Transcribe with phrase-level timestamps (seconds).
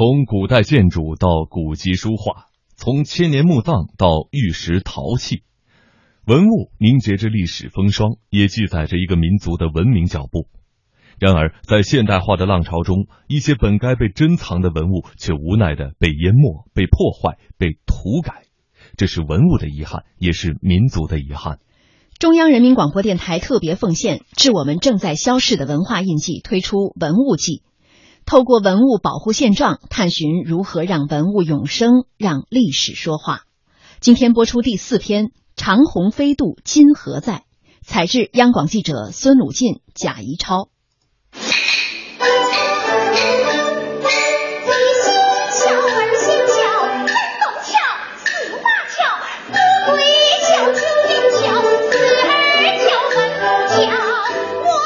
[0.00, 5.42] 从古代建筑到古籍书画，从千年墓葬到玉石陶器，
[6.24, 10.46] 文物凝结着历史风霜，也记载着一个民族的文明脚步。
[11.18, 18.44] 然而，在现代化的浪潮中，一些本该被珍藏的文物却无奈的被淹没、被破坏、被涂改，
[18.96, 21.58] 这是文物的遗憾，也是民族的遗憾。
[22.18, 27.56] 中央人民广播电台特别奉献致我们正在消逝的文化印记，推出《文物记》，
[28.30, 33.40] 透过文物保护现状，探寻如何让文物永生，让历史说话。
[33.98, 35.24] 今天播出第四篇
[35.56, 37.32] 《长虹飞渡今何在》，
[37.84, 40.68] 采制央广记者孙鲁进、贾怡超。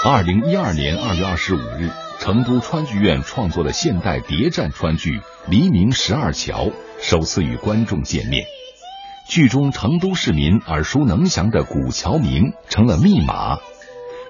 [0.06, 6.66] 二零一二年二月二十五日，成都川剧院创作的现代谍战川剧《黎明十二桥》
[7.00, 8.44] 首次与观众见面。
[9.28, 13.58] 剧中成都市民耳熟能详的古桥名成了密码。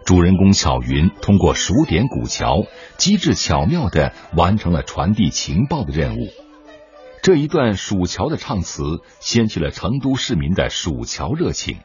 [0.05, 2.65] 主人公巧云通过数点古桥，
[2.97, 6.29] 机智巧妙地完成了传递情报的任务。
[7.23, 8.83] 这一段数桥的唱词，
[9.21, 11.79] 掀起了成都市民的数桥热情，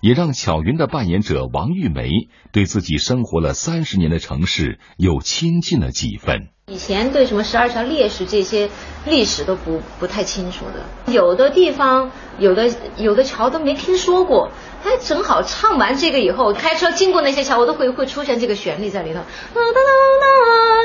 [0.00, 2.08] 也让巧云的扮演者王玉梅
[2.52, 6.48] 对自己生活了三十年的城市又亲近了几分。
[6.66, 8.68] 以前对什么十二桥烈士这些
[9.06, 14.50] 历史都不不太清楚的，有的地方有的有的桥都没听说过。
[14.84, 19.20] 哎，正好唱完这个以后，开车经过那些桥，我都会会出现这个旋律在里头。
[19.54, 19.80] 哒哒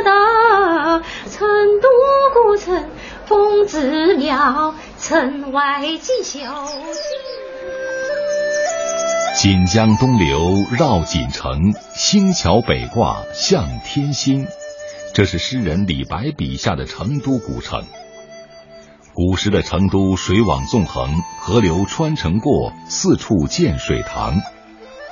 [0.04, 1.48] 哒哒，成
[1.82, 1.90] 都
[2.34, 2.90] 古城
[3.26, 6.40] 风子庙，城外锦绣。
[9.44, 14.48] 锦江东流绕锦城，星桥北挂向天星。
[15.14, 17.84] 这是诗人李白笔下的成都古城。
[19.14, 24.40] 古时的成都水网纵横，河流穿城过，四处建水塘。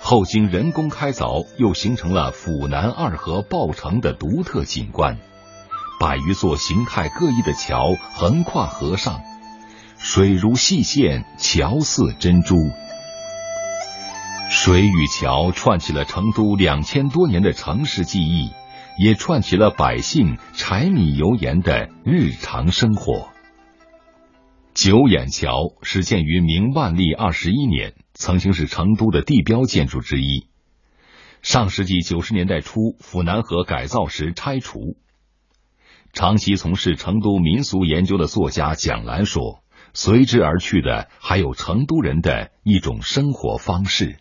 [0.02, 5.18] 后经人工开凿，又形成了府南二河抱城的独特景观。
[6.00, 9.20] 百余座形态各异的桥横跨河上，
[9.98, 12.56] 水如细线，桥似珍珠。
[14.64, 18.52] 水与桥串起了成都两千多年的城市记忆，
[18.96, 23.32] 也串起了百姓柴米油盐的日常生活。
[24.76, 30.46] 九眼桥始建于明万历二十一年，曾经是成都的地标建筑之一。
[31.42, 34.96] 上世纪九十年代初，府南河改造时拆除。
[36.14, 39.64] 长期从事成都民俗研究的作家蒋澜说
[39.96, 44.20] ：“随之而去的还有成都人的一种生活方式。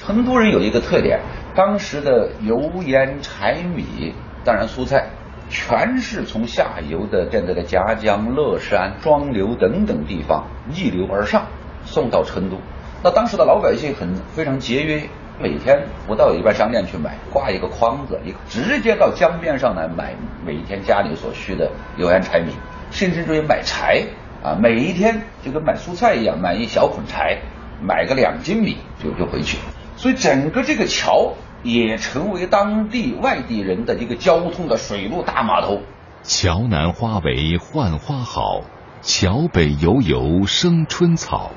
[0.00, 1.20] 成都人有一个特点，
[1.54, 5.06] 当时的油盐柴米，当然蔬菜。”
[5.52, 11.44] 全是从下游的现在的夹江、乐山、双流等等地方逆流而上，
[11.84, 12.56] 送到成都。
[13.02, 15.02] 那当时的老百姓很非常节约，
[15.40, 20.14] 每天不到一般商店去买，挂一个筐子，一直接到江边上来买
[20.46, 22.52] 每天家里所需的油盐柴米，
[22.92, 24.04] 甚至于买柴
[24.44, 27.38] 啊，每一天就跟买蔬菜一样，买一小捆柴，
[27.82, 29.58] 买个两斤米就就回去。
[30.00, 31.34] 所以整个这个桥。
[31.62, 35.82] 也成为当地外地人的一个交通的水陆大码头。
[36.22, 38.62] 桥南花为浣花好，
[39.02, 41.50] 桥北油油生春草，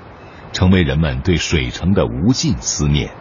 [0.52, 3.12] 成为人们对水城的无尽思念。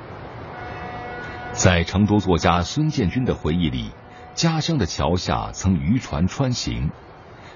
[1.53, 3.93] 在成都作家孙建军的回忆里，
[4.35, 6.91] 家乡的桥下曾渔船穿行。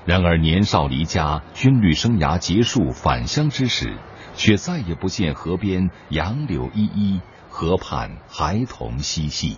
[0.05, 3.97] 然而年少离家，军旅生涯结束返乡之时，
[4.37, 7.21] 却再也不见河边杨柳依依。
[7.59, 9.57] 河畔孩童嬉戏。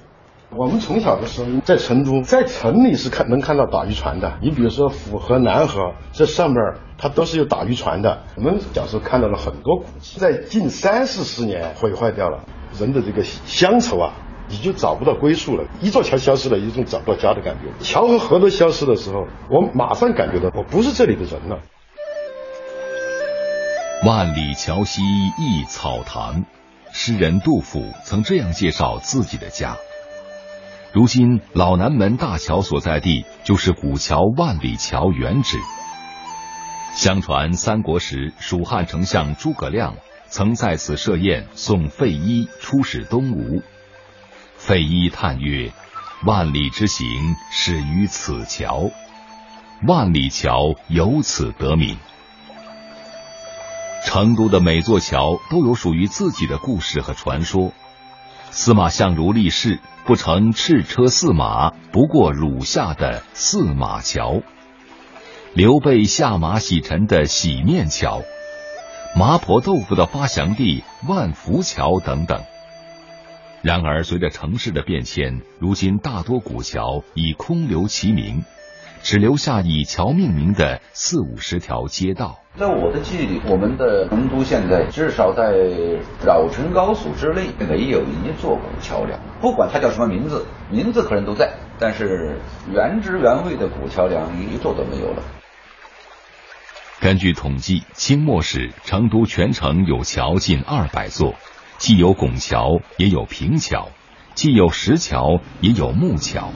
[0.55, 4.39] 我们从小的时候在成都，在城里是看能看到打渔船的。
[4.41, 6.59] 你比如说府河、南河，这上面
[6.97, 8.23] 它都是有打渔船的。
[8.37, 12.45] 我们小时候看到了很多古迹，在近三四十年毁坏掉了。
[12.79, 14.13] 人的这个乡愁啊，
[14.49, 15.65] 你就找不到归宿了。
[15.81, 17.85] 一座桥消失了，一种找不到家的感觉。
[17.85, 21.59] 桥和河都消失的时候，我马上感觉到我不是这里的人了。
[24.07, 26.45] 万里桥西一草堂。
[26.93, 29.77] 诗人杜甫曾这样介绍自己的家：
[30.93, 35.59] 如今老南门大桥所在地就是古桥万里桥原址。
[36.95, 39.95] 相传三国时，蜀汉丞相诸葛亮
[40.27, 43.63] 曾在此设宴送费祎出使东吴。
[44.57, 45.73] 费祎叹曰
[46.27, 48.91] ：“万里之行始于此桥，
[49.87, 51.97] 万里桥由此得名。”
[54.05, 57.73] 成都的每座桥都有属于自己的故事和传说。
[58.51, 64.41] 司马相如立誓不乘赤车驷马，不过汝下的驷马桥。
[65.53, 68.23] 刘备下马洗尘的洗面桥，
[69.17, 72.43] 麻婆豆腐的发祥地万福桥等等。
[73.61, 78.45] 然而，随着城市的变迁，如今大多古桥已空留其名，
[79.03, 82.41] 只留下以桥命名的四五十条街道。
[82.57, 85.53] 在我的记忆里，我们的成都现在至少在
[86.25, 92.41] 绕城高速之内没有一座古桥梁，不管它叫什么名字，名字可能都在，但是
[92.73, 95.23] 原汁原味的古桥梁一座都没有了。
[97.01, 101.35] 根据统计，清末时成都全城有桥近二百座。
[101.77, 103.91] 既有拱桥，也有平桥；
[104.35, 106.51] 既有石桥，也有木桥。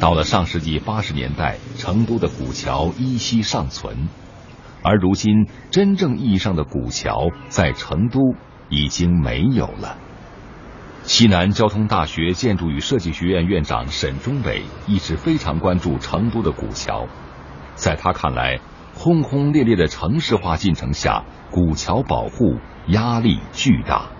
[0.00, 4.08] 到了上世纪八十年代，成都的古桥依稀尚存，
[4.82, 8.34] 而如今真正意义上的古桥在成都
[8.68, 9.96] 已经没有了。
[11.02, 17.06] 西南交通大学建筑与设计学院院长沈忠伟一直非常关注成都的古桥，
[17.74, 18.60] 在他看来，
[18.94, 22.56] 轰轰烈烈的城市化进程下，古桥保护。
[22.88, 24.10] 压力巨大。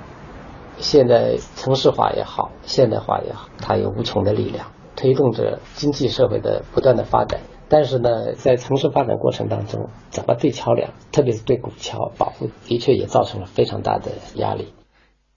[0.79, 7.41] 现在城市化也好，现代化也好，它有无穷的力量，推动着经济社会的不断的发展。
[7.69, 14.73] 但是呢，在城市发展过程当中，怎么对桥梁，特别是对古桥保护，的确也造成了非常大的压力。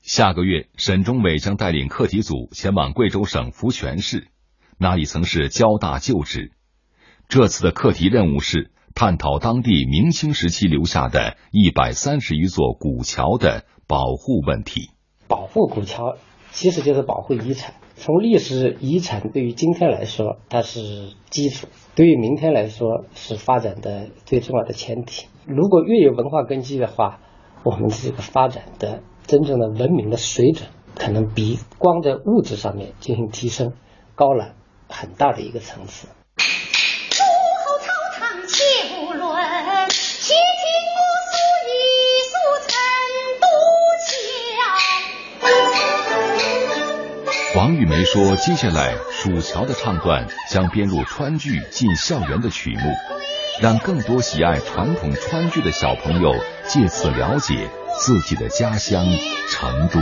[0.02, 4.28] 下个月，沈忠伟将带领课题组前往贵州省福泉市，
[4.78, 6.52] 那里曾是交大旧址。
[7.28, 8.72] 这次的课题任务是。
[8.96, 14.90] 探讨当地明清时期留下的一百三十余座古桥的保护问题。
[15.28, 16.18] 保护古桥
[16.52, 17.76] 其实就是保护遗产。
[18.00, 25.28] 从历史遗产对于今天来说，它是基础；对于明天来说，是发展的最重要的前提。
[25.46, 27.20] 如果越有文化根基的话，
[27.66, 33.74] 我们这个发展的真正的文明的水准，可能比光在物质上面进行提升
[34.16, 34.56] 高了
[34.88, 36.08] 很大的一个层次。
[47.60, 52.90] 王玉梅说：“接下来，蜀桥的唱段将编入川剧进校园的曲目，
[53.62, 56.34] 让更多喜爱传统川剧的小朋友
[56.66, 57.70] 借此了解
[58.00, 59.06] 自己的家乡
[59.50, 60.00] 成都。”